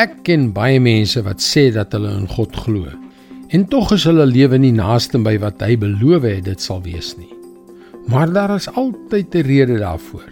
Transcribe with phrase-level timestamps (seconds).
[0.00, 2.88] Ek ken baie mense wat sê dat hulle in God glo.
[3.52, 7.10] En tog is hulle lewe nie naaste by wat hy beloof het dit sal wees
[7.18, 7.28] nie.
[8.08, 10.30] Maar daar is altyd 'n rede daarvoor.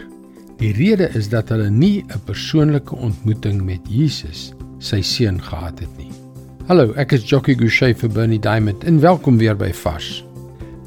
[0.58, 5.98] Die rede is dat hulle nie 'n persoonlike ontmoeting met Jesus, sy seun gehad het
[5.98, 6.12] nie.
[6.66, 10.24] Hallo, ek is Jockey Gouchee vir Bernie Diamond en welkom weer by Fas.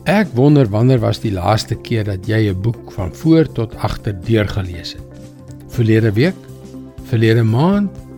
[0.05, 4.15] Ek wonder wanneer was die laaste keer dat jy 'n boek van voor tot agter
[4.25, 5.21] deurgelees het?
[5.67, 6.35] Verlede week?
[7.03, 8.10] Verlede maand?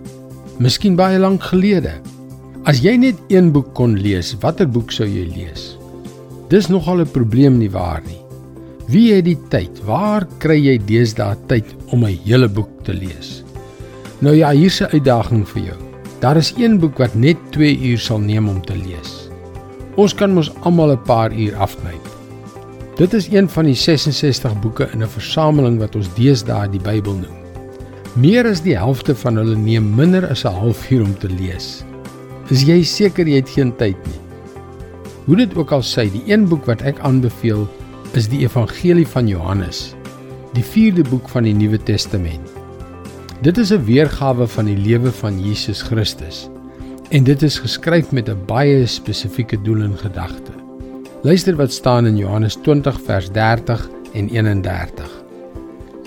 [0.61, 1.95] Miskien baie lank gelede.
[2.69, 5.73] As jy net een boek kon lees, watter boek sou jy lees?
[6.51, 8.21] Dis nogal 'n probleem nie waar nie.
[8.87, 9.81] Wie het die tyd?
[9.85, 13.43] Waar kry jy deesdae tyd om 'n hele boek te lees?
[14.21, 15.77] Nou ja, hier's 'n uitdaging vir jou.
[16.19, 19.29] Daar is een boek wat net 2 uur sal neem om te lees.
[19.95, 22.05] Ons kan mos almal 'n paar uur afknyp.
[22.95, 27.13] Dit is een van die 66 boeke in 'n versameling wat ons deesdae die Bybel
[27.13, 27.42] noem.
[28.13, 31.83] Meer as die helfte van hulle neem minder as 'n halfuur om te lees.
[32.53, 34.19] Is jy seker jy het geen tyd nie?
[35.25, 37.67] Hoe dit ook al sy, die een boek wat ek aanbeveel
[38.13, 39.95] is die Evangelie van Johannes,
[40.53, 42.53] die 4de boek van die Nuwe Testament.
[43.41, 46.49] Dit is 'n weergawe van die lewe van Jesus Christus
[47.09, 50.53] en dit is geskryf met 'n baie spesifieke doel in gedagte.
[51.23, 55.22] Luister wat staan in Johannes 20 vers 30 en 31.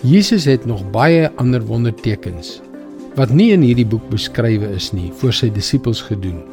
[0.06, 2.60] Jesus het nog baie ander wondertekens
[3.16, 6.44] wat nie in hierdie boek beskrywe is nie vir sy disippels gedoen.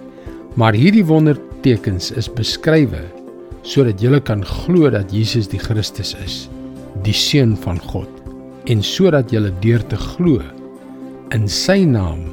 [0.57, 3.03] Maar hierdie wondertekens is beskrywe
[3.61, 6.37] sodat julle kan glo dat Jesus die Christus is,
[7.05, 8.09] die seun van God,
[8.71, 10.41] en sodat julle deur te glo
[11.35, 12.25] in sy naam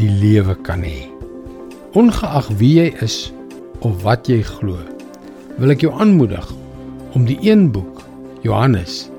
[0.00, 1.10] die lewe kan hê.
[1.98, 3.20] Ongeag wie jy is
[3.84, 4.80] of wat jy glo,
[5.60, 6.48] wil ek jou aanmoedig
[7.18, 8.00] om die een boek,
[8.46, 9.10] Johannes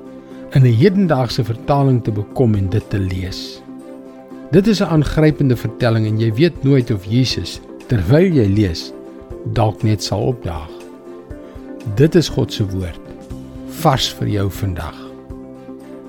[0.51, 3.61] in 'n hedendaagse vertaling te bekom en dit te lees.
[4.51, 8.93] Dit is 'n aangrypende vertelling en jy weet nooit of Jesus terwyl jy lees
[9.53, 10.69] dalk net sal opdaag.
[11.95, 12.99] Dit is God se woord
[13.67, 14.95] vars vir jou vandag.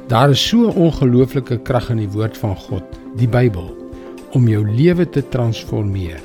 [0.06, 2.84] Daar is so 'n ongelooflike krag in die woord van God,
[3.16, 3.76] die Bybel,
[4.32, 6.20] om jou lewe te transformeer.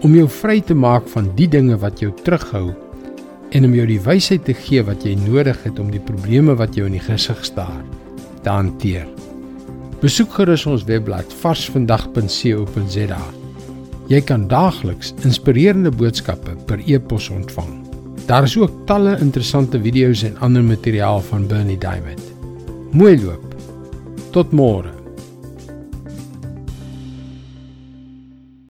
[0.00, 2.74] Om jou vry te maak van die dinge wat jou terughou
[3.50, 6.76] en om jou die wysheid te gee wat jy nodig het om die probleme wat
[6.78, 7.82] jou in die gesig staar
[8.44, 9.08] te hanteer.
[10.00, 13.20] Besoek gerus ons webblad varsvandag.co.za.
[14.10, 17.74] Jy kan daagliks inspirerende boodskappe per e-pos ontvang.
[18.30, 22.22] Daar is ook talle interessante video's en ander materiaal van Bernie Diamond.
[22.90, 23.54] Mooi loop.
[24.32, 24.99] Tot môre.